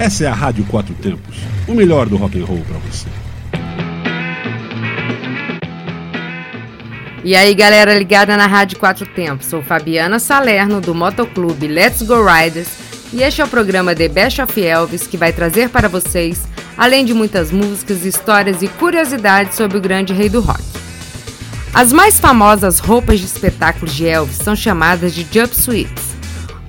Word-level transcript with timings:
Essa 0.00 0.24
é 0.24 0.28
a 0.28 0.32
Rádio 0.32 0.64
Quatro 0.64 0.94
Tempos, 0.94 1.36
o 1.68 1.74
melhor 1.74 2.08
do 2.08 2.16
rock 2.16 2.40
and 2.40 2.46
roll 2.46 2.64
para 2.66 2.78
você. 2.78 3.06
E 7.22 7.36
aí, 7.36 7.54
galera 7.54 7.98
ligada 7.98 8.34
na 8.34 8.46
Rádio 8.46 8.78
Quatro 8.78 9.04
Tempos. 9.04 9.48
Sou 9.48 9.62
Fabiana 9.62 10.18
Salerno 10.18 10.80
do 10.80 10.94
Motoclube 10.94 11.68
Let's 11.68 12.00
Go 12.00 12.14
Riders 12.24 12.70
e 13.12 13.22
este 13.22 13.42
é 13.42 13.44
o 13.44 13.48
programa 13.48 13.94
The 13.94 14.08
Best 14.08 14.40
of 14.40 14.58
Elvis 14.58 15.06
que 15.06 15.18
vai 15.18 15.34
trazer 15.34 15.68
para 15.68 15.86
vocês, 15.86 16.48
além 16.78 17.04
de 17.04 17.12
muitas 17.12 17.52
músicas, 17.52 18.02
histórias 18.02 18.62
e 18.62 18.68
curiosidades 18.68 19.54
sobre 19.54 19.76
o 19.76 19.82
grande 19.82 20.14
rei 20.14 20.30
do 20.30 20.40
rock. 20.40 20.64
As 21.74 21.92
mais 21.92 22.18
famosas 22.18 22.78
roupas 22.78 23.20
de 23.20 23.26
espetáculos 23.26 23.94
de 23.94 24.06
Elvis 24.06 24.38
são 24.38 24.56
chamadas 24.56 25.14
de 25.14 25.26
jumpsuits. 25.30 26.09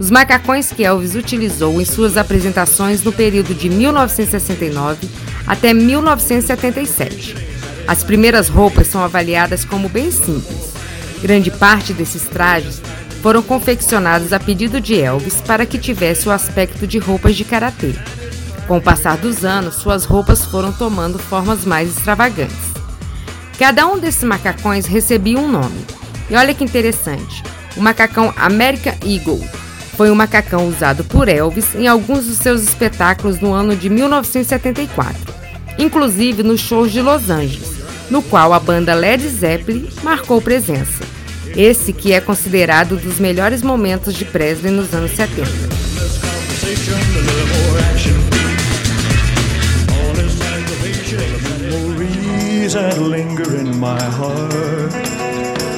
Os 0.01 0.09
macacões 0.09 0.71
que 0.71 0.83
Elvis 0.83 1.13
utilizou 1.13 1.79
em 1.79 1.85
suas 1.85 2.17
apresentações 2.17 3.03
no 3.03 3.13
período 3.13 3.53
de 3.53 3.69
1969 3.69 5.07
até 5.45 5.75
1977. 5.75 7.35
As 7.87 8.03
primeiras 8.03 8.49
roupas 8.49 8.87
são 8.87 9.03
avaliadas 9.03 9.63
como 9.63 9.87
bem 9.87 10.09
simples. 10.09 10.73
Grande 11.21 11.51
parte 11.51 11.93
desses 11.93 12.23
trajes 12.23 12.81
foram 13.21 13.43
confeccionados 13.43 14.33
a 14.33 14.39
pedido 14.39 14.81
de 14.81 14.99
Elvis 14.99 15.39
para 15.41 15.67
que 15.67 15.77
tivesse 15.77 16.27
o 16.27 16.31
aspecto 16.31 16.87
de 16.87 16.97
roupas 16.97 17.35
de 17.35 17.45
karatê. 17.45 17.93
Com 18.67 18.77
o 18.77 18.81
passar 18.81 19.17
dos 19.17 19.45
anos, 19.45 19.75
suas 19.75 20.03
roupas 20.03 20.43
foram 20.43 20.73
tomando 20.73 21.19
formas 21.19 21.63
mais 21.63 21.95
extravagantes. 21.95 22.71
Cada 23.59 23.85
um 23.85 23.99
desses 23.99 24.23
macacões 24.23 24.87
recebia 24.87 25.37
um 25.37 25.47
nome. 25.47 25.85
E 26.27 26.35
olha 26.35 26.55
que 26.55 26.63
interessante: 26.63 27.43
o 27.77 27.81
macacão 27.81 28.33
American 28.35 28.95
Eagle 29.05 29.39
foi 30.01 30.09
um 30.09 30.15
macacão 30.15 30.67
usado 30.67 31.03
por 31.03 31.29
Elvis 31.29 31.75
em 31.75 31.85
alguns 31.85 32.25
dos 32.25 32.37
seus 32.37 32.63
espetáculos 32.63 33.39
no 33.39 33.53
ano 33.53 33.75
de 33.75 33.87
1974, 33.87 35.15
inclusive 35.77 36.41
nos 36.41 36.59
shows 36.59 36.91
de 36.91 36.99
Los 36.99 37.29
Angeles, 37.29 37.75
no 38.09 38.23
qual 38.23 38.51
a 38.51 38.59
banda 38.59 38.95
Led 38.95 39.21
Zeppelin 39.29 39.87
marcou 40.01 40.41
presença. 40.41 41.03
Esse 41.55 41.93
que 41.93 42.13
é 42.13 42.19
considerado 42.19 42.95
dos 42.95 43.19
melhores 43.19 43.61
momentos 43.61 44.15
de 44.15 44.25
Presley 44.25 44.73
nos 44.73 44.91
anos 44.91 45.11
70. 45.11 45.47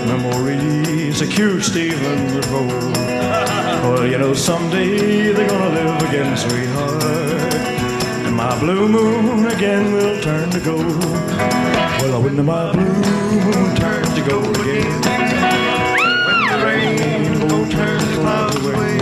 Memories 0.08 1.22
Well, 3.84 4.08
you 4.08 4.18
know, 4.18 4.34
someday 4.34 5.34
they're 5.34 5.46
gonna 5.46 5.76
live 5.76 6.02
again, 6.08 6.38
sweetheart. 6.38 7.04
And 8.26 8.34
my 8.34 8.58
blue 8.58 8.88
moon 8.88 9.46
again 9.48 9.92
will 9.92 10.22
turn 10.22 10.50
to 10.52 10.60
gold. 10.62 11.04
Well, 12.00 12.22
when 12.24 12.46
my 12.46 12.72
blue 12.72 12.94
moon 13.44 13.76
turns 13.76 14.14
to 14.14 14.22
gold 14.22 14.58
again, 14.62 15.02
when 16.00 16.42
the 16.48 16.58
rainbow 16.66 17.70
turns 17.70 18.08
the 18.08 18.16
clouds 18.22 18.56
away. 18.56 18.98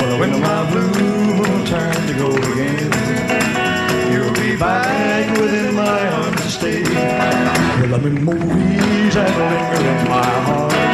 Well, 0.00 0.18
when 0.18 0.40
my 0.40 0.70
blue 0.70 0.88
moon 1.36 1.66
turns 1.66 2.06
to 2.06 2.14
gold 2.16 2.42
again, 2.42 2.90
you'll 4.10 4.32
be 4.32 4.56
back 4.56 5.28
within 5.38 5.74
my 5.74 6.08
arms 6.08 6.40
to 6.40 6.50
stay. 6.50 6.82
Well, 6.84 8.00
the 8.00 8.10
memories 8.10 9.14
that 9.14 9.28
linger 9.36 9.88
in 9.90 10.08
my 10.08 10.24
heart 10.46 10.93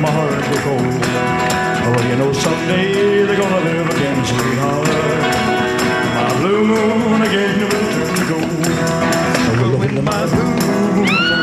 my 0.00 0.10
heart 0.10 0.30
go 0.30 0.56
cold. 0.64 1.02
Oh, 1.86 2.08
you 2.08 2.16
know 2.16 2.32
someday 2.32 3.26
they're 3.26 3.36
gonna 3.36 3.60
live 3.60 3.90
again, 3.90 4.24
sweetheart. 4.24 4.88
My 6.16 6.28
blue 6.38 6.64
moon 6.64 7.22
again 7.22 7.60
will 7.60 7.86
turn 7.94 8.14
to 8.16 8.24
gold. 8.32 8.66
Oh, 9.60 9.76
when 9.78 10.04
my 10.04 10.26
blue 10.26 10.54
moon 10.60 11.39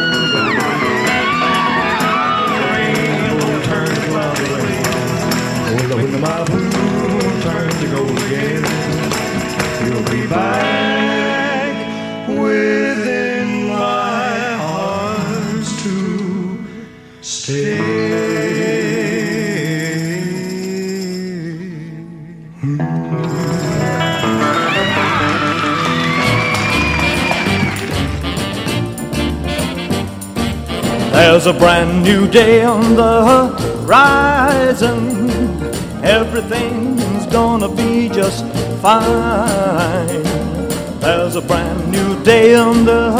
There's 31.48 31.56
a 31.56 31.60
brand 31.62 32.04
new 32.04 32.28
day 32.28 32.66
on 32.66 32.96
the 32.98 33.48
horizon. 33.86 35.18
Everything's 36.04 37.26
gonna 37.28 37.70
be 37.70 38.10
just 38.10 38.44
fine. 38.82 40.24
There's 41.00 41.38
a 41.38 41.42
brand 41.42 41.90
new 41.90 42.22
day 42.26 42.54
on 42.56 42.84
the 42.84 43.12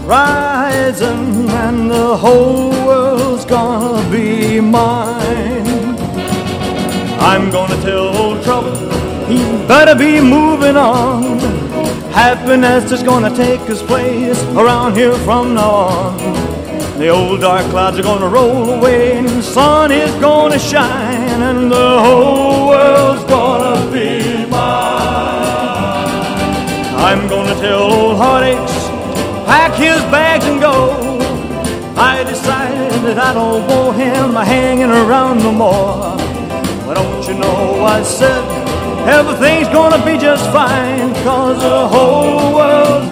horizon, 0.00 1.50
and 1.50 1.90
the 1.90 2.16
whole 2.16 2.70
world's 2.86 3.44
gonna 3.44 4.10
be 4.10 4.58
mine. 4.58 5.98
I'm 7.20 7.50
gonna 7.50 7.76
tell 7.82 8.16
old 8.16 8.42
trouble, 8.42 8.74
he 9.26 9.36
better 9.68 9.94
be 9.94 10.18
moving 10.22 10.78
on. 10.78 11.40
Happiness 12.10 12.90
is 12.90 13.02
gonna 13.02 13.36
take 13.36 13.60
his 13.68 13.82
place 13.82 14.42
around 14.54 14.96
here 14.96 15.18
from 15.26 15.52
now 15.52 15.70
on. 15.70 16.55
The 16.98 17.08
old 17.08 17.42
dark 17.42 17.66
clouds 17.66 17.98
are 17.98 18.02
gonna 18.02 18.26
roll 18.26 18.70
away, 18.70 19.18
and 19.18 19.28
the 19.28 19.42
sun 19.42 19.92
is 19.92 20.10
gonna 20.14 20.58
shine, 20.58 21.42
and 21.42 21.70
the 21.70 22.00
whole 22.00 22.68
world's 22.68 23.22
gonna 23.24 23.92
be 23.92 24.46
mine. 24.46 26.08
I'm 26.96 27.28
gonna 27.28 27.54
tell 27.56 27.82
old 27.82 28.16
heartaches, 28.16 28.88
pack 29.44 29.74
his 29.74 30.00
bags 30.10 30.46
and 30.46 30.58
go. 30.58 30.96
I 31.98 32.24
decided 32.24 33.02
that 33.02 33.18
I 33.18 33.34
don't 33.34 33.66
want 33.68 33.98
him 33.98 34.34
hanging 34.34 34.90
around 34.90 35.40
no 35.40 35.52
more. 35.52 36.16
But 36.86 36.94
don't 36.94 37.28
you 37.28 37.34
know 37.34 37.84
I 37.84 38.02
said 38.02 38.42
everything's 39.06 39.68
gonna 39.68 40.02
be 40.02 40.16
just 40.16 40.50
fine, 40.50 41.12
cause 41.24 41.60
the 41.60 41.88
whole 41.88 42.54
world's 42.54 43.05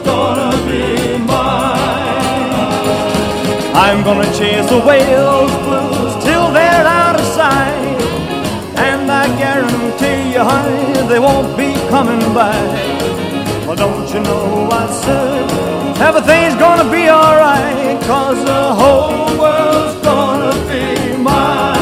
I'm 3.76 4.04
gonna 4.04 4.32
chase 4.38 4.70
away 4.70 5.02
those 5.04 5.50
blues 5.66 6.24
till 6.24 6.52
they're 6.52 6.86
out 6.86 7.18
of 7.18 7.26
sight. 7.26 7.98
And 8.78 9.10
I 9.10 9.26
guarantee 9.36 10.32
you, 10.32 10.38
honey, 10.38 11.08
they 11.08 11.18
won't 11.18 11.56
be 11.56 11.74
coming 11.90 12.22
back. 12.32 12.70
Well, 13.66 13.74
don't 13.74 14.08
you 14.14 14.20
know 14.20 14.68
I 14.70 14.86
said 15.02 16.00
everything's 16.00 16.54
gonna 16.54 16.88
be 16.88 17.10
alright, 17.10 18.00
cause 18.02 18.38
the 18.44 18.74
whole 18.74 19.36
world's 19.36 20.00
gonna 20.04 20.54
be 20.70 21.16
mine. 21.16 21.74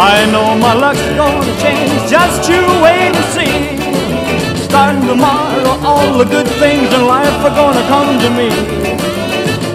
I 0.00 0.26
know 0.32 0.56
my 0.56 0.72
luck's 0.72 1.04
gonna 1.12 1.60
change, 1.60 2.08
just 2.08 2.48
you 2.48 2.62
wait 2.80 3.12
and 3.12 3.28
see. 3.36 4.64
Starting 4.64 5.06
tomorrow, 5.06 5.76
all 5.84 6.16
the 6.16 6.24
good 6.24 6.48
things 6.56 6.90
in 6.90 7.04
life 7.06 7.44
are 7.44 7.54
gonna 7.54 7.86
come 7.88 8.18
to 8.18 8.30
me. 8.30 8.87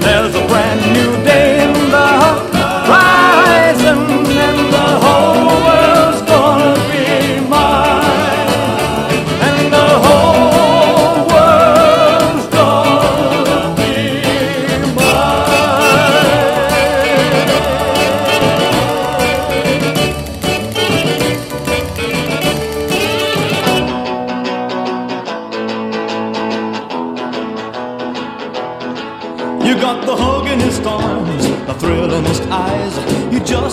There's 0.04 0.36
a 0.36 0.46
brand 0.48 0.82
new 0.94 1.13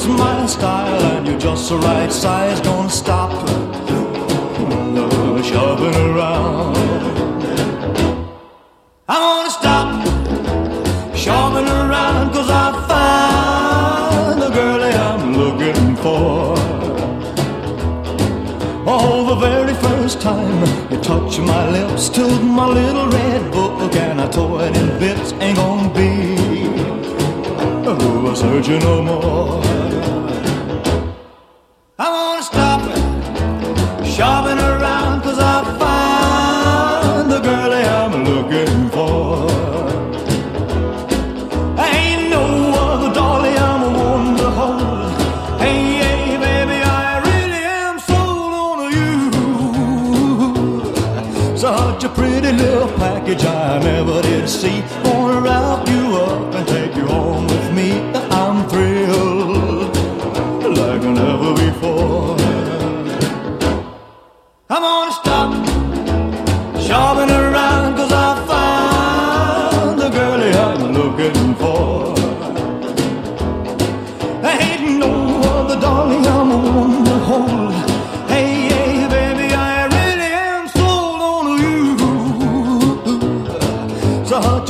just 0.01 0.19
my 0.19 0.47
style, 0.47 1.03
and 1.13 1.27
you're 1.27 1.39
just 1.39 1.69
the 1.69 1.77
right 1.77 2.11
size. 2.13 2.61
Gonna 2.61 2.89
stop 2.89 3.31
shoving 5.45 5.95
around. 5.95 6.77
I 9.09 9.17
wanna 9.21 9.51
stop 9.51 9.89
shoving 11.15 11.69
around, 11.69 12.33
cause 12.33 12.49
I 12.49 12.67
found 12.89 14.43
the 14.43 14.51
girl 14.51 14.83
I'm 14.83 15.37
looking 15.37 15.97
for. 15.97 16.55
Oh, 18.93 19.27
the 19.29 19.37
very 19.49 19.75
first 19.75 20.21
time 20.23 20.61
you 20.91 20.99
touched 21.01 21.41
my 21.41 21.71
lips 21.71 22.09
to 22.11 22.27
my 22.41 22.67
little 22.67 23.09
red 23.09 23.53
book 23.53 23.95
and 23.97 24.21
I 24.21 24.29
tore 24.31 24.63
it 24.63 24.77
in 24.77 24.99
bits, 24.99 25.33
ain't 25.41 25.57
gonna 25.57 25.93
be 25.95 27.10
a 27.93 28.67
you 28.69 28.79
no 28.79 29.03
more. 29.03 30.10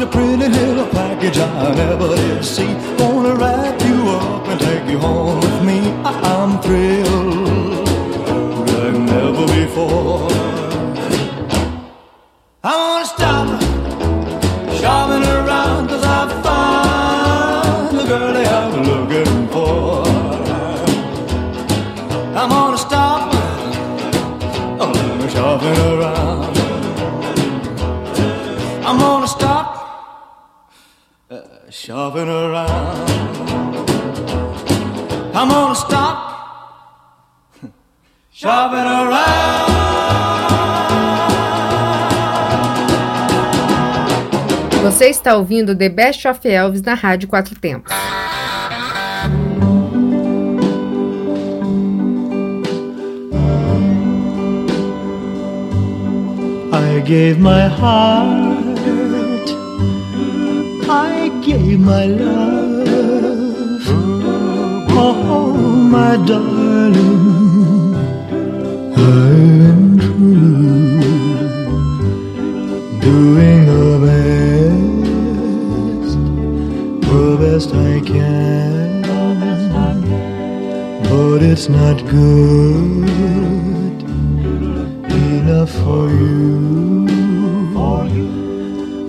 Such 0.00 0.08
a 0.08 0.12
pretty 0.12 0.48
little 0.48 0.86
package 0.86 1.36
I 1.36 1.74
never 1.74 2.16
did 2.16 2.42
see. 2.42 2.72
Gonna 2.96 3.34
wrap 3.34 3.78
you 3.82 4.08
up 4.08 4.48
and 4.48 4.58
take 4.58 4.88
you 4.88 4.98
home 4.98 5.40
with 5.40 5.62
me. 5.62 5.90
I'm 6.02 6.58
thrilled 6.62 7.86
like 8.72 8.94
never 8.94 9.46
before. 9.46 10.59
Está 45.20 45.36
ouvindo 45.36 45.76
The 45.76 45.88
Best 45.90 46.26
of 46.26 46.40
Elvis 46.44 46.80
na 46.82 46.94
Rádio 46.94 47.28
Quatro 47.28 47.54
Tempos. 47.54 47.92
I 56.72 57.00
gave 57.04 57.38
my 57.38 57.66
heart, 57.68 59.50
I 60.88 61.28
gave 61.44 61.78
my 61.78 62.06
love, 62.06 63.82
oh 64.90 65.52
my 65.52 66.16
darling, 66.24 67.94
true, 68.94 70.00
doing 73.00 73.59
best 77.60 77.74
I 77.74 78.00
can, 78.00 79.02
but 81.02 81.42
it's 81.42 81.68
not 81.68 81.98
good 82.06 84.02
enough 85.12 85.70
for 85.70 86.08
you. 86.08 87.06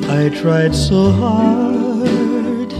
I 0.09 0.29
tried 0.29 0.75
so 0.75 1.11
hard, 1.11 2.71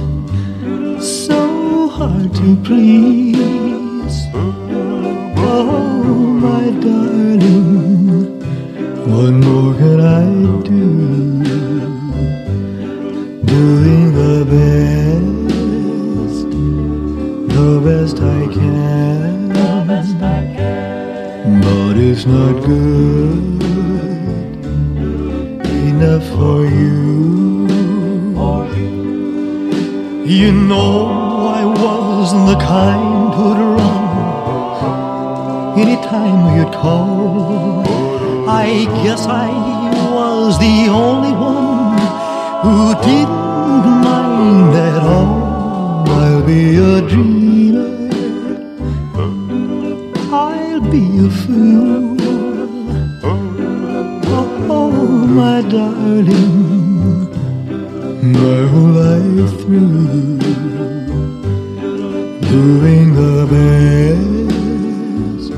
so 1.01 1.88
hard 1.88 2.33
to 2.35 2.56
please. 2.65 4.17
Oh, 5.38 6.03
my 6.45 6.65
darling, 6.81 8.41
what 9.09 9.31
more 9.31 9.74
can 9.75 10.00
I 10.01 10.25
do? 10.67 10.90
It's 22.23 22.29
not 22.29 22.53
good 22.63 23.63
enough 25.89 26.23
for 26.35 26.65
you. 26.68 27.65
You 30.23 30.51
know 30.51 31.47
I 31.47 31.65
wasn't 31.65 32.45
the 32.45 32.57
kind 32.63 33.33
who'd 33.33 33.57
run 33.57 34.06
anytime 35.79 36.56
you'd 36.56 36.71
call. 36.71 37.89
I 38.47 38.85
guess 39.01 39.25
I 39.25 39.50
was 40.13 40.59
the 40.59 40.89
only 40.91 41.33
one 41.33 41.97
who 42.62 42.94
didn't 43.01 43.94
mind 44.06 44.75
at 44.75 45.01
all. 45.01 46.07
I'll 46.07 46.44
be 46.45 46.75
a 46.75 47.01
dreamer. 47.01 47.89
I'll 50.31 50.81
be 50.81 51.03
a 51.25 51.29
fool. 51.31 52.00
Darling, 55.70 57.30
my 58.34 58.62
whole 58.72 58.94
life 59.03 59.53
through, 59.62 60.39
doing 62.50 63.08
the 63.15 63.46
best, 63.53 65.50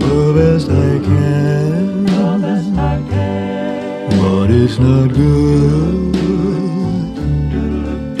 the 0.00 0.32
best 0.36 0.68
I 0.70 0.98
can. 1.08 2.04
But 4.20 4.50
it's 4.50 4.78
not 4.78 5.08
good 5.14 6.14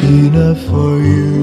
enough 0.02 0.60
for 0.66 0.98
you. 0.98 1.40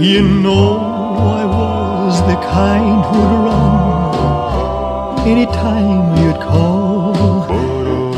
You 0.00 0.22
know 0.22 0.78
I 0.78 1.44
was 1.44 2.20
the 2.22 2.36
kind 2.36 3.04
who'd 3.04 3.44
run 3.44 3.89
anytime 5.26 6.16
you'd 6.22 6.40
call. 6.40 7.44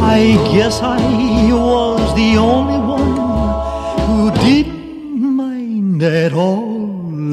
I 0.00 0.36
guess 0.52 0.80
I 0.82 1.00
was 1.52 2.14
the 2.14 2.36
only 2.36 2.78
one 2.78 3.16
who 4.06 4.30
didn't 4.44 5.36
mind 5.36 6.02
at 6.02 6.32
all. 6.32 6.82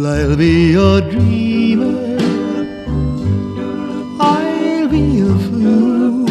I'll 0.06 0.36
be 0.36 0.74
a 0.76 1.02
dreamer. 1.02 2.18
I'll 4.20 4.88
be 4.88 5.20
a 5.20 5.34
fool. 5.46 6.26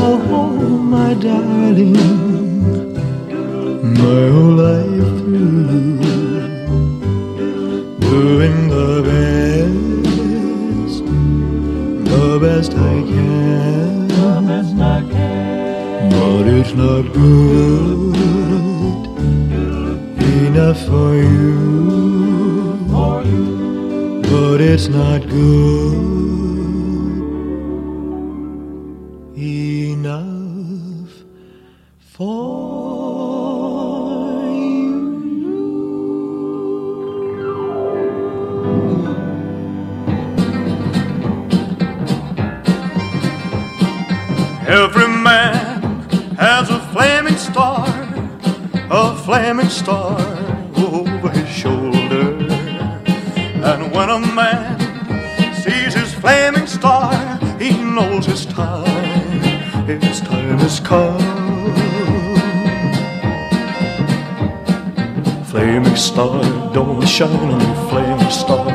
Oh, 0.00 0.78
my 0.94 1.14
darling 1.14 2.27
good 17.18 18.14
enough 20.46 20.78
for 20.86 21.14
you, 21.14 22.78
but 24.30 24.60
it's 24.60 24.88
not 24.88 25.26
good 25.28 25.94
enough 29.36 31.10
for 31.98 32.78
you. 34.48 34.98
Every 44.66 45.08
flaming 49.38 49.68
star 49.68 50.18
over 50.76 51.30
his 51.30 51.48
shoulder. 51.48 52.26
And 53.70 53.92
when 53.94 54.10
a 54.10 54.18
man 54.34 54.80
sees 55.62 55.94
his 55.94 56.12
flaming 56.12 56.66
star, 56.66 57.14
he 57.56 57.70
knows 57.70 58.26
his 58.26 58.44
time, 58.46 59.86
his 59.86 60.20
time 60.22 60.58
has 60.58 60.80
come. 60.80 61.22
Flaming 65.44 65.94
star, 65.94 66.42
don't 66.74 67.06
shine 67.06 67.50
on 67.54 67.58
me, 67.58 67.74
flaming 67.90 68.32
star. 68.42 68.66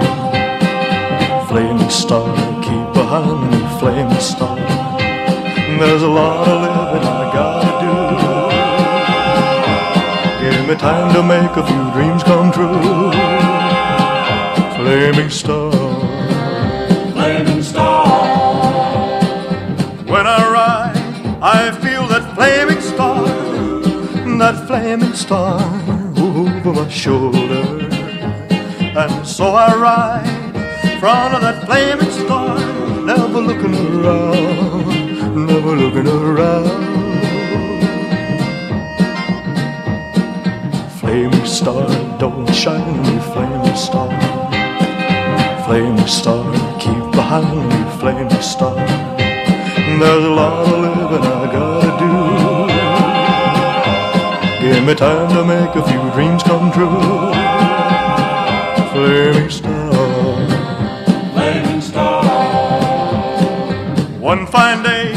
Flaming 1.50 1.90
star, 1.90 2.34
keep 2.64 2.88
behind 2.94 3.52
me, 3.52 3.60
flaming 3.80 4.24
star. 4.32 4.56
There's 5.80 6.04
a 6.04 6.08
lot 6.08 6.48
of 6.48 6.73
Time 10.80 11.14
to 11.14 11.22
make 11.22 11.56
a 11.56 11.66
few 11.66 11.92
dreams 11.94 12.24
come 12.24 12.52
true. 12.52 13.12
Flaming 14.76 15.30
star. 15.30 15.72
Flaming 17.14 17.62
star. 17.62 19.22
When 20.06 20.26
I 20.26 20.52
ride, 20.52 21.40
I 21.42 21.72
feel 21.80 22.08
that 22.08 22.36
flaming 22.36 22.82
star, 22.82 23.24
that 24.40 24.68
flaming 24.68 25.14
star 25.14 25.62
over 26.18 26.74
my 26.74 26.90
shoulder. 26.90 27.88
And 28.98 29.28
so 29.28 29.54
I 29.54 29.76
ride 29.76 30.56
in 30.84 31.00
front 31.00 31.36
of 31.36 31.42
that 31.42 31.66
flaming 31.66 32.12
star, 32.12 32.58
never 33.06 33.40
looking 33.40 33.76
around, 33.76 35.46
never 35.46 35.76
looking 35.76 36.08
around. 36.08 36.93
Flaming 41.14 41.46
star, 41.46 41.86
don't 42.18 42.52
shine 42.52 42.98
me, 43.04 43.20
flaming 43.20 43.76
star. 43.76 44.10
Flaming 45.64 46.08
star, 46.08 46.44
keep 46.80 47.12
behind 47.12 47.70
me, 47.70 48.00
flaming 48.00 48.42
star. 48.42 48.74
There's 50.00 50.26
a 50.26 50.30
lot 50.42 50.66
of 50.66 50.80
living 50.82 51.22
I 51.22 51.46
gotta 51.54 51.92
do. 52.02 52.14
Give 54.66 54.84
me 54.84 54.96
time 54.96 55.30
to 55.36 55.46
make 55.46 55.76
a 55.76 55.84
few 55.88 56.04
dreams 56.16 56.42
come 56.42 56.72
true. 56.72 56.90
Flaming 58.92 59.52
star. 59.52 59.92
Flaming 61.34 61.82
star. 61.82 62.24
One 64.20 64.48
fine 64.48 64.82
day 64.82 65.14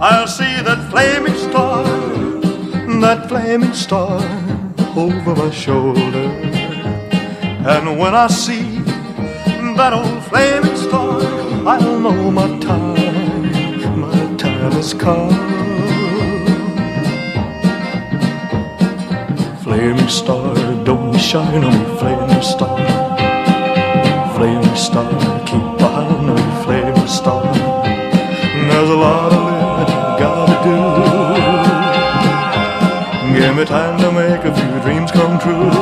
I'll 0.00 0.28
see 0.28 0.62
that 0.62 0.90
flaming 0.92 1.34
star, 1.34 1.82
that 3.00 3.28
flaming 3.28 3.74
star 3.74 4.49
over 4.96 5.34
my 5.34 5.50
shoulder. 5.50 6.00
And 7.66 7.98
when 7.98 8.14
I 8.14 8.26
see 8.26 8.78
that 9.76 9.92
old 9.92 10.24
flaming 10.24 10.76
star, 10.76 11.20
I'll 11.66 12.00
know 12.00 12.30
my 12.30 12.48
time, 12.58 14.00
my 14.00 14.36
time 14.36 14.72
has 14.72 14.94
come. 14.94 15.30
Flaming 19.62 20.08
star, 20.08 20.54
don't 20.84 21.18
shine 21.18 21.64
on 21.64 21.72
me, 21.78 21.98
flaming 21.98 22.42
star. 22.42 22.78
Flaming 24.34 24.76
star, 24.76 25.09
true. 35.40 35.79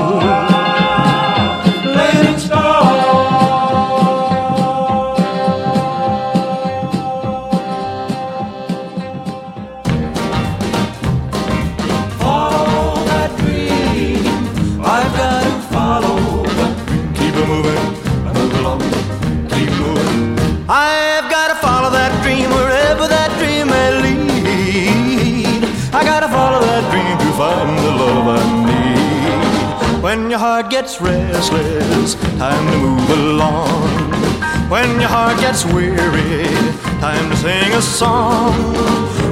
Restless, 31.39 32.15
time 32.37 32.67
to 32.73 32.79
move 32.79 33.11
along. 33.11 34.11
When 34.69 34.99
your 34.99 35.09
heart 35.09 35.39
gets 35.39 35.65
weary, 35.65 36.45
time 36.99 37.31
to 37.31 37.37
sing 37.37 37.73
a 37.75 37.81
song. 37.81 38.55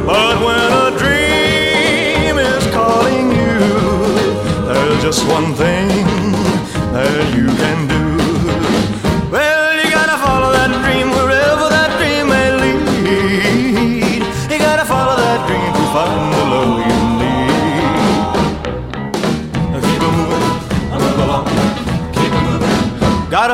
But 0.07 0.37
when 0.47 0.69
a 0.87 0.97
dream 0.97 2.39
is 2.39 2.65
calling 2.69 3.33
you, 3.33 3.59
there's 4.69 5.03
just 5.03 5.27
one 5.27 5.53
thing 5.55 5.89
that 6.93 7.35
you 7.35 7.47
can 7.47 7.89
do. 7.89 8.06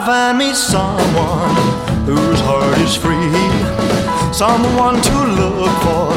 Find 0.07 0.39
me 0.39 0.53
someone 0.53 1.55
whose 2.07 2.41
heart 2.41 2.79
is 2.79 2.97
free. 2.97 3.31
Someone 4.33 5.01
to 5.01 5.17
look 5.41 5.73
for 5.87 6.11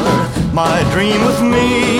my 0.52 0.82
dream 0.92 1.24
with 1.24 1.40
me. 1.42 1.98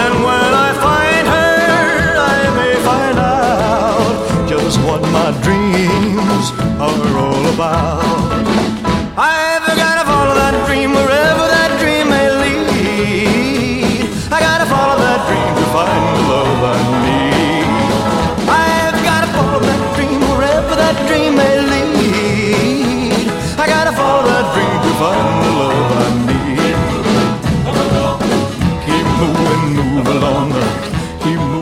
And 0.00 0.14
when 0.26 0.50
I 0.66 0.70
find 0.86 1.26
her, 1.36 2.16
I 2.18 2.40
may 2.58 2.74
find 2.84 3.18
out 3.18 4.48
just 4.48 4.78
what 4.80 5.00
my 5.02 5.30
dreams 5.42 6.46
are 6.80 7.18
all 7.18 7.54
about. 7.54 8.63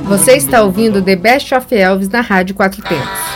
Você 0.04 0.32
está 0.32 0.62
ouvindo 0.62 1.02
The 1.02 1.16
Best 1.16 1.54
of 1.54 1.74
Elvis 1.74 2.08
na 2.08 2.20
Rádio 2.20 2.54
Quatro 2.54 2.82
Tempos. 2.82 3.32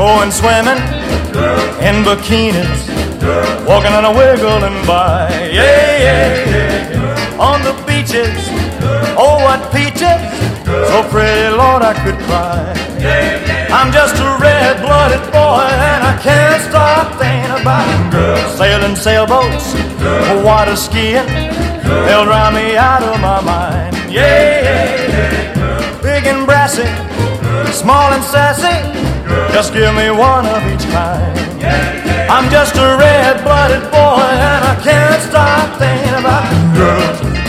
going 0.00 0.30
swimming 0.30 0.80
in 1.84 2.02
bikinis, 2.04 2.80
walking 3.66 3.92
on 3.92 4.06
a 4.06 4.10
wiggling 4.10 4.86
by, 4.86 5.28
yeah, 5.52 5.98
yeah, 5.98 6.50
yeah, 6.50 7.36
on 7.38 7.60
the 7.62 7.74
beaches. 7.86 8.59
Oh, 9.16 9.36
what 9.44 9.60
peaches! 9.72 10.20
So 10.64 11.02
pretty, 11.10 11.50
Lord, 11.56 11.82
I 11.82 11.94
could 12.04 12.18
cry. 12.26 12.72
I'm 13.70 13.92
just 13.92 14.16
a 14.16 14.36
red-blooded 14.40 15.32
boy, 15.32 15.66
and 15.66 16.02
I 16.04 16.18
can't 16.22 16.62
stop 16.62 17.18
thinking 17.18 17.54
about 17.60 17.86
sailing 18.58 18.96
sailboats, 18.96 19.74
water 20.44 20.76
skiing. 20.76 21.26
They'll 22.06 22.24
drive 22.24 22.54
me 22.54 22.76
out 22.76 23.02
of 23.02 23.20
my 23.20 23.40
mind. 23.40 23.96
Yeah. 24.10 26.00
Big 26.02 26.26
and 26.26 26.46
brassy, 26.46 26.86
small 27.72 28.12
and 28.12 28.22
sassy. 28.22 28.76
Just 29.52 29.72
give 29.72 29.94
me 29.94 30.10
one 30.10 30.46
of 30.46 30.62
each 30.72 30.86
kind. 30.90 31.38
I'm 32.30 32.50
just 32.50 32.76
a 32.76 32.96
red-blooded 32.96 33.90
boy, 33.90 34.22
and 34.22 34.64
I 34.64 34.76
can't 34.82 35.22
stop 35.22 35.78
thinking 35.78 36.14
about 36.14 36.46
girls, 36.74 37.39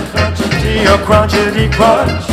crunchy, 0.00 0.48
crunchy, 0.56 0.84
a 0.86 0.94
oh, 0.94 0.98
crunchity 1.04 1.72
crunch, 1.72 2.24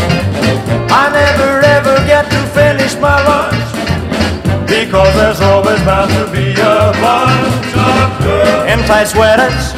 I 0.92 1.12
never 1.12 1.60
ever 1.66 1.96
get 2.08 2.30
to 2.32 2.40
finish 2.56 2.96
my 2.96 3.20
lunch. 3.28 3.58
Because 4.68 5.14
there's 5.16 5.42
always 5.42 5.82
bound 5.82 6.12
to 6.12 6.32
be 6.32 6.54
a 6.54 6.94
bunch 7.02 7.74
of 7.76 8.24
girls 8.24 8.72
in 8.72 8.80
tight 8.88 9.08
sweaters, 9.08 9.74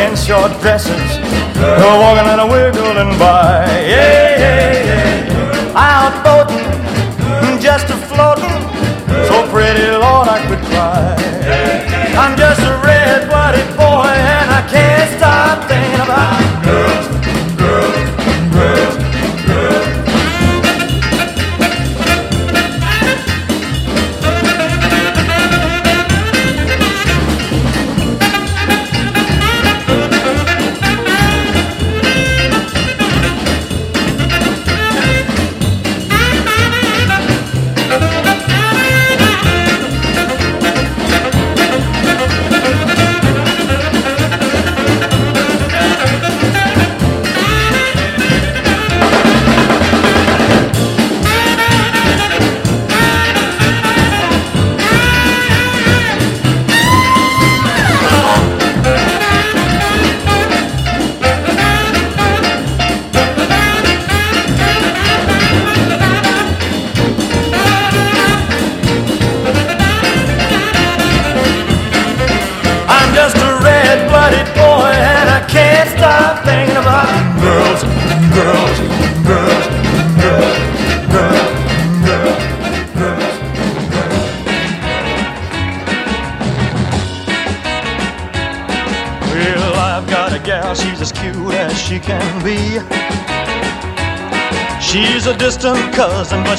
in 0.00 0.16
short 0.16 0.52
dresses, 0.60 1.18
they're 1.54 1.98
walking 2.00 2.30
and 2.30 2.40
a 2.40 2.46
wiggling 2.46 3.18
by. 3.18 3.66
Yeah, 3.84 4.38
yeah, 4.38 4.84
yeah. 4.88 5.72
Out 5.76 6.14
boating, 6.24 7.60
just 7.60 7.90
a 7.90 7.96
floating, 8.08 8.39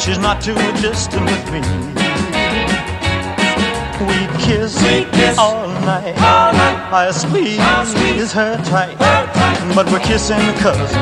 she's 0.01 0.17
not 0.17 0.41
too 0.41 0.55
distant 0.81 1.25
with 1.25 1.45
me. 1.53 1.61
We 4.01 4.17
kiss, 4.41 4.81
we 4.81 5.05
kiss 5.13 5.37
all, 5.37 5.67
night. 5.85 6.17
all 6.17 6.53
night. 6.53 6.91
I 6.91 7.11
squeeze, 7.11 7.59
I 7.59 7.85
squeeze 7.85 8.33
her 8.33 8.57
tight. 8.65 8.97
her 8.97 9.25
tight. 9.33 9.75
But 9.75 9.91
we're 9.91 9.99
kissing 9.99 10.41
cousin. 10.57 10.97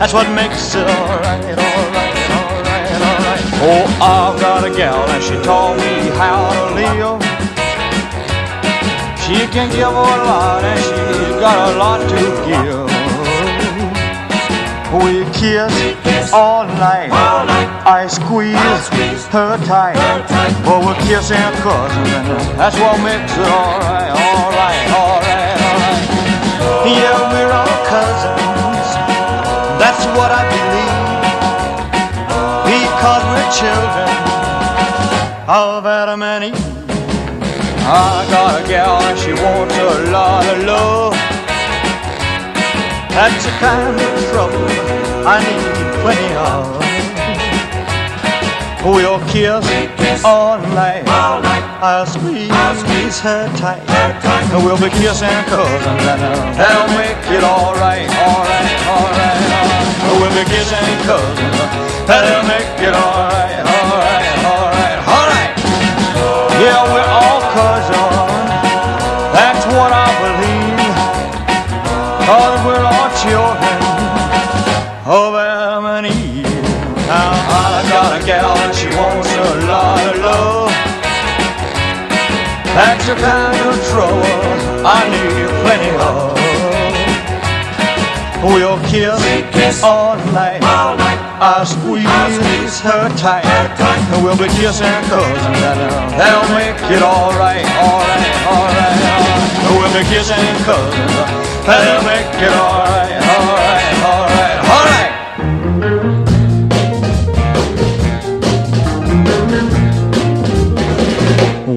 That's 0.00 0.14
what 0.14 0.26
makes 0.34 0.74
it 0.74 0.88
alright, 0.88 1.44
alright, 1.44 2.16
alright, 2.38 3.02
alright. 3.08 3.44
Oh, 3.60 3.84
I've 4.00 4.40
got 4.40 4.64
a 4.64 4.74
gal 4.74 5.04
and 5.10 5.22
she 5.22 5.36
taught 5.44 5.76
me 5.76 6.08
how 6.16 6.48
to 6.56 6.74
live. 6.74 7.20
She 9.20 9.46
can 9.52 9.70
give 9.70 9.86
a 9.86 9.92
lot 9.92 10.64
and 10.64 10.80
she's 10.80 11.36
got 11.40 11.74
a 11.74 11.78
lot 11.78 12.00
to 12.08 12.16
give. 12.48 12.99
We 14.90 15.22
kiss 15.30 16.32
all 16.32 16.66
night. 16.66 17.14
I 17.86 18.08
squeeze, 18.08 18.58
her 19.30 19.56
tight. 19.62 19.94
her 19.94 20.26
tight. 20.26 20.50
Oh, 20.66 20.82
but 20.82 20.84
we're 20.84 20.98
kissing 21.06 21.38
cousins 21.62 22.10
and 22.10 22.26
that's 22.58 22.74
what 22.74 22.98
makes 22.98 23.30
it 23.38 23.46
alright, 23.46 24.10
alright, 24.10 24.90
alright, 24.90 25.58
alright. 25.62 26.02
Yeah, 26.90 27.22
we're 27.30 27.54
all 27.54 27.76
cousins. 27.86 28.88
That's 29.78 30.02
what 30.18 30.34
I 30.34 30.42
believe. 30.50 30.98
Because 32.66 33.22
we're 33.30 33.50
children 33.62 34.10
of 35.46 35.86
Adam 35.86 36.22
and 36.24 36.44
Eve. 36.50 36.70
I 37.86 38.26
got 38.28 38.60
a 38.60 38.66
gal 38.66 39.00
and 39.02 39.18
she 39.20 39.32
wants 39.34 39.76
a 39.78 40.10
lot 40.10 40.46
of 40.46 40.64
love. 40.64 41.29
That's 43.14 43.44
the 43.44 43.52
kind 43.58 43.96
of 44.00 44.30
trouble 44.30 44.66
I 45.26 45.38
need 45.44 45.90
plenty 46.02 46.32
of. 46.34 46.80
We'll 48.84 49.20
kiss 49.28 50.24
all 50.24 50.58
night. 50.58 51.06
All. 51.08 51.44
I'll 51.80 52.04
squeeze, 52.04 52.50
I'll 52.50 52.76
squeeze 52.76 53.20
her 53.20 53.48
tight. 53.56 53.80
And 54.52 54.64
we'll 54.64 54.76
be 54.76 54.90
kissing 55.00 55.32
cousins 55.48 56.04
and 56.04 56.20
that'll 56.60 56.92
make 56.92 57.16
it 57.32 57.40
alright, 57.40 58.04
alright, 58.04 58.68
alright, 58.84 59.40
alright. 59.48 60.20
We'll 60.20 60.28
be 60.36 60.44
kissing 60.44 61.00
cousins, 61.08 61.56
that'll 62.04 62.44
make 62.44 62.68
it 62.84 62.92
alright, 62.92 63.64
alright, 63.64 63.79
the 83.10 83.16
kind 83.16 83.58
of 83.66 83.74
trouble 83.90 84.22
I 84.86 85.02
need 85.10 85.50
plenty 85.66 85.90
of. 85.98 86.30
We'll 88.46 88.78
kiss, 88.86 89.18
kiss 89.50 89.82
all 89.82 90.14
night. 90.30 90.62
all 90.62 90.94
night. 90.96 91.18
I 91.42 91.64
squeeze, 91.66 92.06
squeeze 92.06 92.78
her 92.86 93.10
tight. 93.18 93.44
And 94.14 94.22
we'll 94.22 94.38
be 94.38 94.46
kissing 94.54 94.86
uh, 94.86 95.18
that'll 96.14 96.54
make 96.54 96.78
it 96.86 97.02
alright, 97.02 97.66
alright, 97.82 98.30
alright. 98.46 98.98
We'll 99.74 99.90
be 99.90 100.06
kissing 100.06 100.46
cousins, 100.62 101.14
uh, 101.18 101.26
that'll 101.66 102.06
make 102.06 102.30
it 102.38 102.54
alright, 102.54 103.18
alright, 103.26 103.69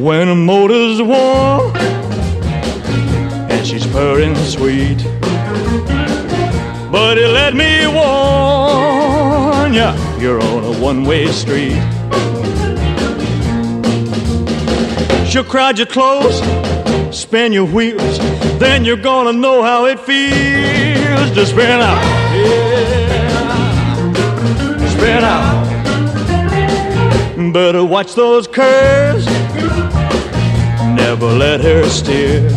When 0.03 0.27
a 0.27 0.35
motor's 0.35 1.01
warm 1.01 1.73
and 3.49 3.65
she's 3.65 3.87
purring 3.87 4.35
sweet, 4.35 4.97
but 6.91 7.17
it 7.17 7.29
let 7.29 7.53
me 7.53 7.87
warn 7.87 9.73
ya, 9.73 9.95
you're 10.19 10.41
on 10.41 10.65
a 10.65 10.73
one-way 10.81 11.27
street. 11.27 11.81
She'll 15.25 15.45
crowd 15.45 15.79
you 15.79 15.85
close, 15.85 16.41
spin 17.17 17.53
your 17.53 17.63
wheels, 17.65 18.19
then 18.59 18.83
you're 18.83 18.97
gonna 18.97 19.31
know 19.31 19.63
how 19.63 19.85
it 19.85 20.01
feels 20.01 21.31
to 21.31 21.45
spin 21.45 21.79
out. 21.79 22.03
Yeah, 22.35 23.29
spin 24.97 25.23
out. 25.23 25.63
Better 27.53 27.85
watch 27.85 28.15
those 28.15 28.49
curves. 28.49 29.42
Never 30.95 31.27
let 31.27 31.61
her 31.61 31.89
steer. 31.89 32.47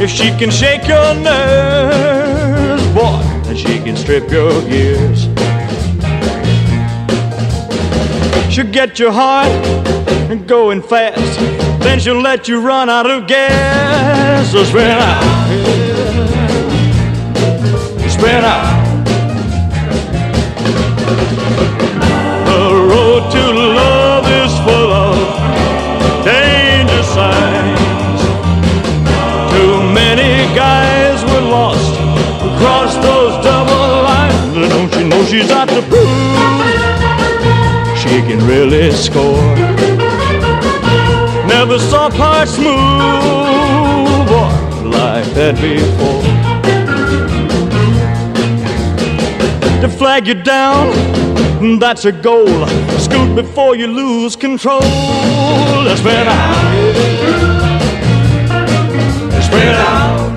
If 0.00 0.10
she 0.10 0.30
can 0.38 0.50
shake 0.50 0.86
your 0.88 1.14
nerves, 1.14 2.86
boy, 2.94 3.20
then 3.44 3.56
she 3.56 3.78
can 3.78 3.96
strip 3.96 4.30
your 4.30 4.50
gears. 4.62 5.28
She'll 8.52 8.70
get 8.70 8.98
your 8.98 9.12
heart 9.12 9.50
going 10.46 10.82
fast, 10.82 11.38
then 11.80 12.00
she'll 12.00 12.20
let 12.20 12.48
you 12.48 12.60
run 12.60 12.88
out 12.88 13.08
of 13.08 13.26
gas. 13.26 14.50
So 14.50 14.64
spin 14.64 14.90
out, 14.90 15.22
spin 18.08 18.44
out. 18.44 18.69
She's 35.30 35.50
out 35.50 35.68
to 35.68 35.80
prove 35.82 36.90
she 38.00 38.20
can 38.22 38.44
really 38.48 38.90
score? 38.90 39.54
Never 41.46 41.78
saw 41.78 42.10
parts 42.10 42.58
move 42.58 42.66
or 44.40 44.50
like 44.88 45.26
that 45.34 45.54
before. 45.60 46.22
To 49.82 49.88
flag 49.88 50.26
you 50.26 50.34
down, 50.34 51.78
that's 51.78 52.04
a 52.04 52.12
goal. 52.12 52.66
Scoot 52.98 53.36
before 53.36 53.76
you 53.76 53.86
lose 53.86 54.34
control. 54.34 54.82
Spin 54.82 56.26
out. 56.26 56.56
Spin 59.44 59.74
out. 59.76 60.29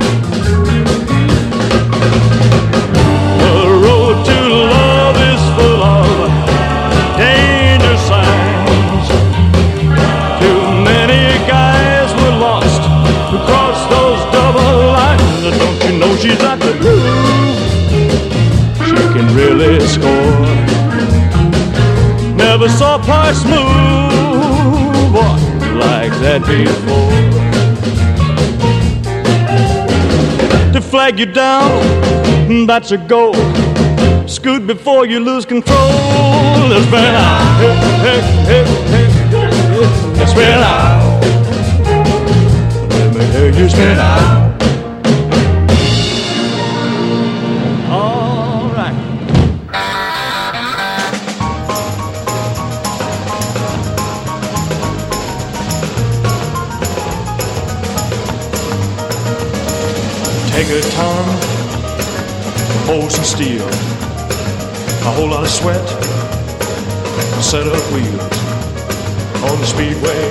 Love 4.56 5.18
is 5.32 5.42
full 5.56 5.82
of 5.84 6.08
danger 7.18 7.98
signs. 8.10 9.08
Too 10.42 10.62
many 10.89 11.24
guys 11.48 12.10
were 12.20 12.36
lost 12.48 12.82
those 13.89 14.22
double 14.32 14.76
lines. 14.98 15.44
Don't 15.62 15.80
you 15.86 15.94
know 16.00 16.13
the? 16.60 16.74
She 18.86 18.96
can 19.13 19.28
really 19.36 19.80
score. 19.88 20.46
Never 22.36 22.70
saw 22.70 22.98
parts 22.98 23.44
move 23.46 23.84
like 25.76 26.13
that 26.22 26.42
before. 26.48 27.12
To 30.74 30.82
flag 30.82 31.20
you 31.20 31.26
down, 31.26 32.66
that's 32.66 32.92
a 32.92 32.98
goal. 32.98 33.36
Scoot 34.27 34.65
before 34.67 35.05
you 35.05 35.19
lose 35.19 35.45
control. 35.45 35.77
Let's 36.69 36.86
spin 36.88 37.15
out. 37.15 37.59
Hey, 38.01 38.21
hey, 38.45 38.63
hey. 38.91 39.03
Let's 40.17 40.31
spin 40.31 40.59
out. 40.59 41.21
Let 42.89 43.15
me 43.15 43.25
hear 43.25 43.49
you 43.53 43.69
spin 43.69 43.97
out. 43.99 44.62
All 47.89 48.69
right. 48.69 48.97
Take 60.51 60.69
a 60.69 60.81
ton, 60.91 61.25
bolts 62.88 63.17
and 63.17 63.25
steel, 63.25 63.69
a 65.04 65.12
whole 65.20 65.28
lot 65.28 65.44
of 65.44 65.50
sweat, 65.50 65.84
set 67.44 67.68
up 67.68 67.84
wheels 67.92 68.36
on 69.44 69.56
the 69.60 69.68
speedway. 69.68 70.24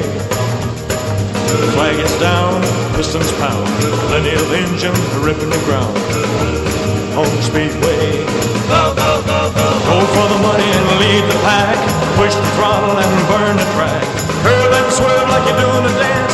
flag 1.77 2.01
is 2.01 2.15
down, 2.17 2.57
pistons 2.97 3.31
pound, 3.37 3.69
plenty 4.09 4.33
of 4.33 4.49
engine 4.53 4.97
ripping 5.21 5.51
the 5.53 5.61
ground. 5.69 5.93
On 7.21 7.29
the 7.37 7.43
speedway, 7.45 8.25
go, 8.73 8.97
go, 8.97 9.11
go, 9.29 9.41
go, 9.53 9.69
go 9.85 9.97
for 10.17 10.27
the 10.33 10.41
money 10.41 10.65
and 10.65 10.87
lead 11.05 11.25
the 11.29 11.39
pack. 11.45 11.77
Push 12.17 12.35
the 12.35 12.51
throttle 12.57 12.97
and 12.97 13.13
burn 13.29 13.57
the 13.57 13.69
track. 13.77 14.05
Curve 14.41 14.73
and 14.73 14.89
swerve 14.93 15.29
like 15.29 15.45
you're 15.49 15.61
doing 15.61 15.85
a 15.85 15.95
dance. 16.01 16.32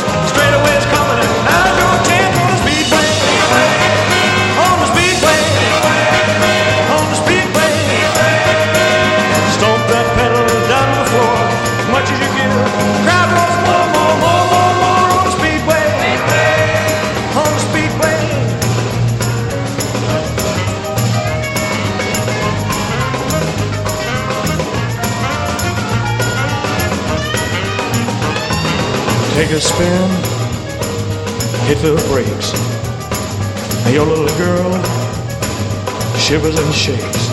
Shivers 36.29 36.59
and 36.59 36.73
shakes 36.75 37.31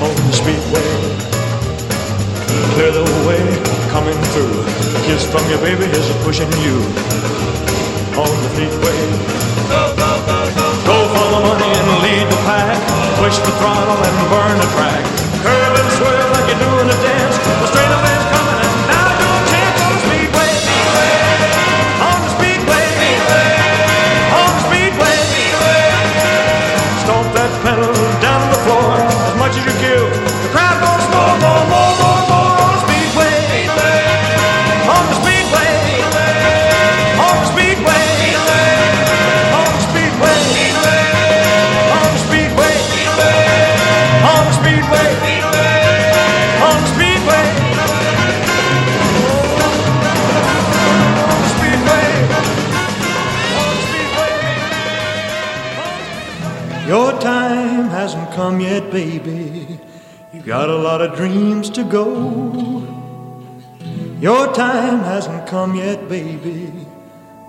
on 0.00 0.08
the 0.08 0.32
speedway. 0.32 0.88
Clear 2.72 2.90
the 2.90 3.04
way, 3.28 3.44
coming 3.92 4.16
through. 4.32 4.56
Kiss 5.04 5.30
from 5.30 5.44
your 5.50 5.60
baby, 5.60 5.84
a 5.84 6.00
pushing 6.24 6.50
you 6.64 6.80
on 8.16 8.32
the 8.40 8.48
speedway. 8.56 8.96
Go 10.88 10.98
for 11.12 11.28
the 11.28 11.40
money 11.44 11.68
and 11.68 11.88
lead 12.04 12.26
the 12.32 12.40
pack. 12.48 12.80
Push 13.20 13.36
the 13.36 13.52
throttle 13.60 14.00
and 14.00 14.30
burn 14.30 14.58
the 14.60 14.68
track. 14.72 15.25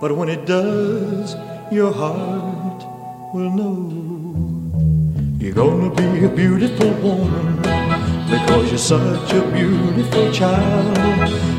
But 0.00 0.16
when 0.16 0.28
it 0.28 0.46
does, 0.46 1.34
your 1.72 1.92
heart 1.92 2.84
will 3.34 3.50
know. 3.50 3.90
You're 5.40 5.54
gonna 5.54 5.92
be 5.92 6.24
a 6.24 6.28
beautiful 6.28 6.90
woman 7.02 7.56
because 8.30 8.68
you're 8.70 8.78
such 8.78 9.32
a 9.32 9.42
beautiful 9.50 10.30
child. 10.30 10.96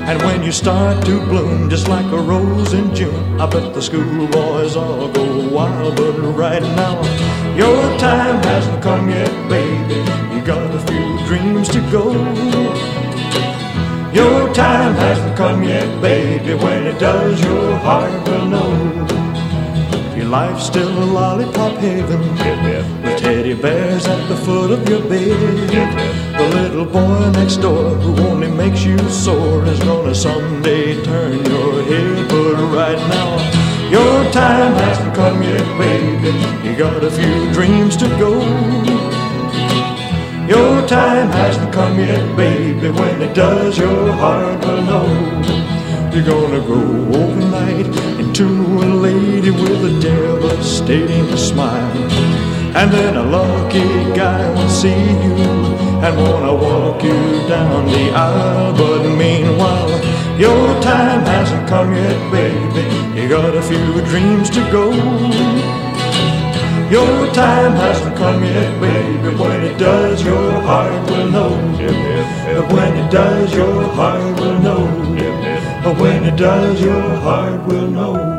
And 0.07 0.21
when 0.21 0.41
you 0.41 0.53
start 0.53 1.05
to 1.05 1.19
bloom 1.25 1.69
just 1.69 1.89
like 1.89 2.05
a 2.13 2.17
rose 2.17 2.71
in 2.71 2.95
June, 2.95 3.41
I 3.41 3.45
bet 3.45 3.73
the 3.73 3.81
schoolboys 3.81 4.77
all 4.77 5.11
go 5.11 5.49
wild. 5.49 5.97
But 5.97 6.13
right 6.31 6.63
now, 6.63 6.95
your 7.57 7.99
time 7.99 8.41
hasn't 8.43 8.81
come 8.81 9.09
yet, 9.09 9.31
baby. 9.49 9.95
You 10.33 10.41
got 10.45 10.73
a 10.73 10.79
few 10.87 11.27
dreams 11.27 11.67
to 11.69 11.81
go. 11.91 12.68
Your 14.13 14.51
time 14.55 14.95
hasn't 14.95 15.37
come 15.37 15.61
yet, 15.63 16.01
baby. 16.01 16.55
When 16.55 16.87
it 16.87 16.97
does, 16.97 17.39
your 17.43 17.77
heart 17.77 18.11
will 18.27 18.45
know. 18.45 19.05
Your 20.15 20.25
life's 20.25 20.65
still 20.65 20.89
a 20.89 21.05
lollipop 21.05 21.77
heaven. 21.77 22.19
With 23.03 23.19
teddy 23.19 23.53
bears 23.53 24.07
at 24.07 24.27
the 24.27 24.35
foot 24.35 24.71
of 24.71 24.89
your 24.89 25.01
bed. 25.01 25.29
The 26.39 26.47
little 26.55 26.85
boy 26.85 27.29
next 27.33 27.57
door 27.57 27.91
who 27.95 28.19
only 28.23 28.49
makes 28.49 28.83
you 28.83 28.97
sore 29.09 29.63
is 29.65 29.79
gonna 29.81 30.15
someday 30.15 31.03
turn 31.03 31.45
your 31.45 31.83
head. 31.83 32.29
But 32.29 32.55
right 32.73 33.01
now, 33.09 33.37
your 33.91 34.31
time 34.31 34.73
hasn't 34.73 35.13
come 35.13 35.43
yet, 35.43 35.67
baby. 35.77 36.33
You 36.67 36.75
got 36.75 37.03
a 37.03 37.11
few 37.11 37.53
dreams 37.53 37.95
to 37.97 38.07
go. 38.17 38.88
Your 40.49 40.81
time 40.87 41.29
hasn't 41.29 41.71
come 41.71 41.99
yet, 41.99 42.35
baby. 42.35 42.89
When 42.89 43.21
it 43.21 43.35
does, 43.35 43.77
your 43.77 44.11
heart 44.13 44.65
will 44.65 44.81
know. 44.81 45.07
You're 46.11 46.25
gonna 46.25 46.59
grow 46.59 47.21
overnight 47.21 47.85
into 48.19 48.47
a 48.81 48.89
lady 49.07 49.51
with 49.51 49.85
a 49.85 49.99
devastating 50.01 51.37
smile. 51.37 52.01
And 52.75 52.91
then 52.91 53.15
a 53.15 53.25
lucky 53.25 53.89
guy 54.17 54.49
will 54.55 54.69
see 54.69 55.03
you 55.25 55.35
and 56.05 56.17
wanna 56.17 56.55
walk 56.55 57.03
you 57.03 57.21
down 57.47 57.85
the 57.85 58.09
aisle. 58.09 58.73
But 58.73 59.03
meanwhile, 59.23 59.91
your 60.39 60.81
time 60.81 61.21
hasn't 61.27 61.69
come 61.69 61.93
yet, 61.93 62.19
baby. 62.31 62.85
You 63.15 63.29
got 63.29 63.55
a 63.55 63.61
few 63.61 64.01
dreams 64.09 64.49
to 64.49 64.61
go. 64.71 65.88
Your 66.91 67.31
time 67.33 67.73
hasn't 67.73 68.15
come 68.17 68.43
yet, 68.43 68.81
baby. 68.81 69.35
When 69.37 69.63
it 69.63 69.77
does, 69.77 70.23
your 70.23 70.51
heart 70.61 71.09
will 71.09 71.29
know. 71.29 71.51
When 72.73 72.97
it 72.97 73.11
does, 73.11 73.53
your 73.53 73.83
heart 73.93 74.39
will 74.39 74.59
know. 74.59 74.87
But 75.83 75.99
when 75.99 76.23
it 76.25 76.35
does, 76.35 76.81
your 76.81 77.15
heart 77.17 77.67
will 77.67 77.87
know. 77.87 78.38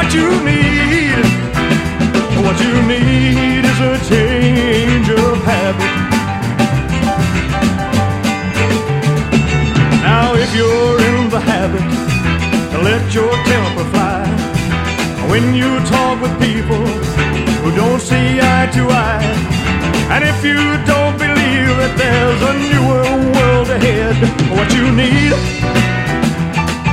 What 0.00 0.14
you 0.14 0.30
need, 0.42 1.24
what 2.44 2.58
you 2.64 2.74
need 2.88 3.62
is 3.70 3.80
a 3.92 3.94
change 4.08 5.08
of 5.10 5.36
habit. 5.44 5.94
Now 10.02 10.32
if 10.34 10.50
you're 10.56 10.98
in 11.10 11.28
the 11.28 11.38
habit 11.38 11.88
to 12.72 12.78
let 12.88 13.02
your 13.14 13.30
temper 13.44 13.84
fly. 13.92 14.24
When 15.28 15.54
you 15.54 15.70
talk 15.94 16.16
with 16.22 16.34
people 16.40 16.84
who 17.60 17.70
don't 17.76 18.00
see 18.00 18.40
eye 18.40 18.70
to 18.76 18.82
eye, 18.88 19.30
and 20.14 20.24
if 20.24 20.38
you 20.42 20.60
don't 20.92 21.16
believe 21.18 21.72
that 21.82 21.94
there's 22.02 22.42
a 22.50 22.54
newer 22.64 23.04
world 23.36 23.68
ahead, 23.68 24.16
what 24.56 24.68
you 24.72 24.86
need, 25.02 25.32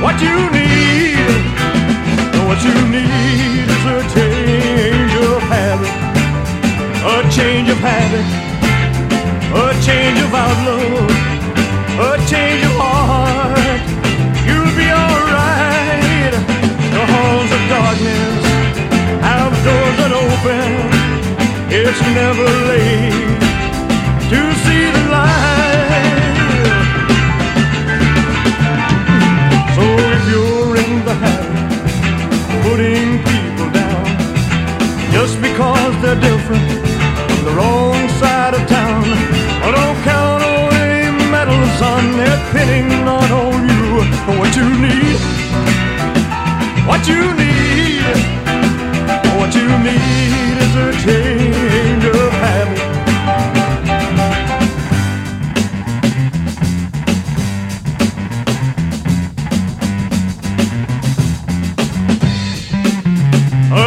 what 0.04 0.20
you 0.20 0.36
need, 0.52 1.57
what 2.48 2.64
you 2.64 2.72
need 2.88 3.68
is 3.68 3.84
a 3.84 4.00
change 4.16 5.12
of 5.28 5.42
habit, 5.52 5.94
a 7.04 7.16
change 7.30 7.68
of 7.68 7.76
habit, 7.76 8.28
a 9.52 9.66
change 9.84 10.18
of 10.26 10.32
outlook, 10.32 11.10
a 12.08 12.12
change 12.32 12.64
of 12.64 12.72
heart. 12.80 13.84
You'll 14.48 14.74
be 14.80 14.88
alright. 14.88 16.32
The 16.94 17.02
halls 17.12 17.50
of 17.56 17.62
darkness 17.68 18.42
have 19.28 19.52
doors 19.66 19.96
that 20.00 20.12
open. 20.24 20.70
It's 21.70 22.00
never 22.16 22.48
late 22.72 23.40
to 24.32 24.40
see 24.64 24.84
the 24.96 25.10
light. 25.10 25.57
Putting 32.68 33.08
people 33.30 33.68
down. 33.72 34.04
Just 35.16 35.40
because 35.40 35.92
they're 36.02 36.20
different 36.20 36.68
from 37.28 37.40
the 37.48 37.54
wrong 37.58 38.00
side 38.20 38.54
of 38.58 38.62
town, 38.68 39.04
I 39.66 39.68
don't 39.76 39.98
count 40.04 40.42
on 40.52 40.72
any 40.74 41.30
medals 41.34 41.80
on 41.92 42.04
they're 42.18 42.42
pinning 42.52 42.88
not 43.10 43.30
on 43.42 43.60
you. 43.72 43.86
What 44.40 44.50
you 44.60 44.68
need. 44.86 45.18
What 46.90 47.06
you 47.06 47.22
need, 47.44 48.16
what 49.38 49.54
you 49.54 49.68
need 49.88 50.56
is 50.64 50.74
a 50.86 50.88
change 51.04 51.47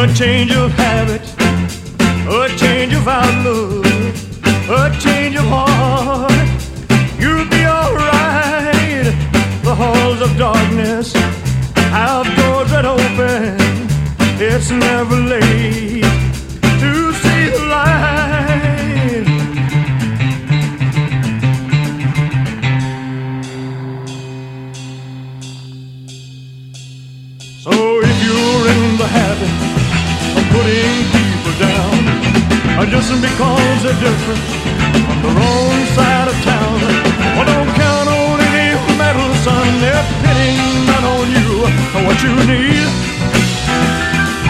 A 0.02 0.12
change 0.14 0.50
of 0.50 0.72
habit, 0.72 1.22
a 2.28 2.48
change 2.58 2.92
of 2.92 3.06
outlook, 3.06 3.86
a 4.68 4.90
change 4.98 5.36
of 5.36 5.44
heart. 5.44 6.32
You'll 7.20 7.48
be 7.48 7.64
alright. 7.64 9.06
The 9.62 9.72
halls 9.72 10.20
of 10.20 10.36
darkness 10.36 11.12
have 11.94 12.26
doors 12.36 12.70
that 12.72 12.84
open. 12.84 13.56
It's 14.40 14.70
never 14.72 15.14
late 15.14 16.02
to 16.82 17.12
see 17.22 17.50
the 17.54 17.62
light. 17.70 19.28
So 27.62 28.01
just 32.92 33.08
because 33.22 33.82
they're 33.82 34.00
different 34.04 34.44
on 35.08 35.22
the 35.22 35.28
wrong 35.28 35.72
side 35.96 36.28
of 36.28 36.36
town, 36.44 36.78
well, 37.34 37.46
don't 37.48 37.70
count 37.74 38.06
on 38.06 38.38
any 38.52 38.76
medal, 39.00 39.32
son. 39.40 39.64
They're 39.80 40.04
pinning 40.20 40.60
not 40.84 41.02
on 41.02 41.26
you 41.32 41.48
what 42.04 42.18
you 42.22 42.34
need. 42.52 42.88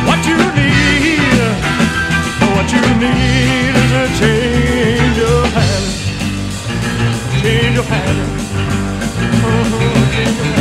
What 0.08 0.26
you 0.26 0.38
need, 0.58 1.38
what 2.54 2.66
you 2.74 2.82
need 2.98 3.72
is 3.82 3.92
a 4.02 4.06
change 4.18 5.18
of 5.22 5.46
habit. 5.54 5.94
Change 7.42 7.78
of 7.78 7.86
habit. 7.86 8.30
Uh-huh, 9.46 10.10
change 10.10 10.28
of 10.28 10.46
habit. 10.46 10.51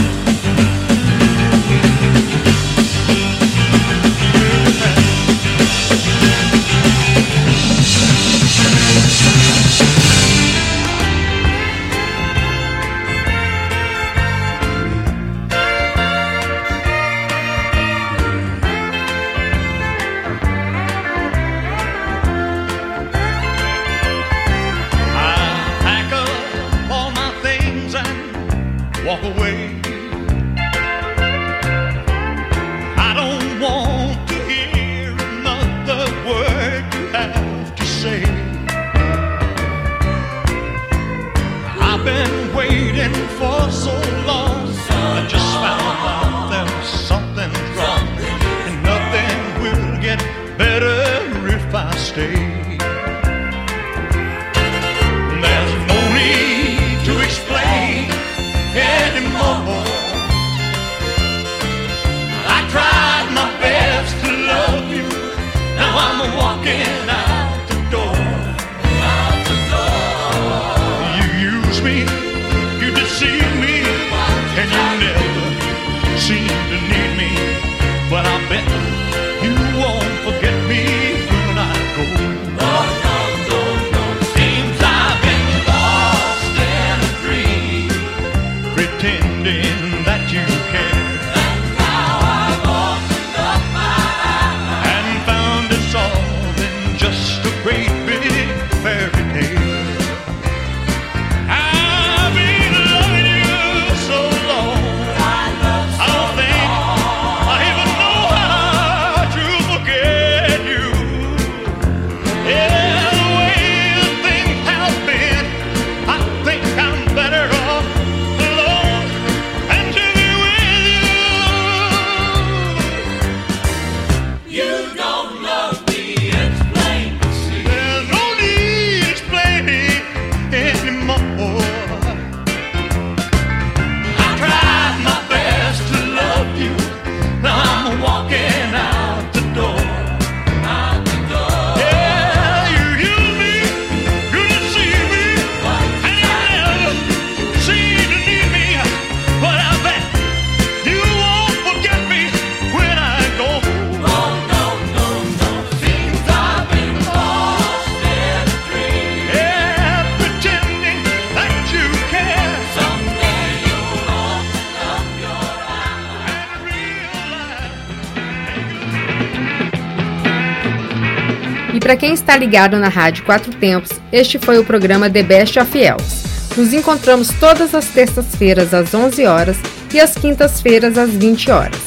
Para 171.91 171.99
quem 171.99 172.13
está 172.13 172.37
ligado 172.37 172.77
na 172.77 172.87
Rádio 172.87 173.25
Quatro 173.25 173.53
Tempos, 173.53 173.91
este 174.13 174.39
foi 174.39 174.57
o 174.57 174.63
programa 174.63 175.09
The 175.09 175.23
Best 175.23 175.59
of 175.59 175.77
Elves. 175.77 176.23
Nos 176.55 176.71
encontramos 176.71 177.27
todas 177.37 177.75
as 177.75 177.87
terças-feiras 177.87 178.73
às 178.73 178.93
11 178.93 179.25
horas 179.25 179.57
e 179.93 179.99
às 179.99 180.13
quintas-feiras 180.13 180.97
às 180.97 181.09
20 181.09 181.51
horas. 181.51 181.81